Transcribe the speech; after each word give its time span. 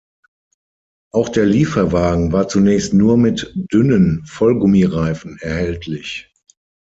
Auch 1.11 1.29
der 1.29 1.45
Lieferwagen 1.45 2.31
war 2.31 2.47
zunächst 2.47 2.91
nur 2.91 3.17
mit 3.17 3.51
dünnen 3.53 4.25
Vollgummireifen 4.25 5.37
erhältlich. 5.41 6.33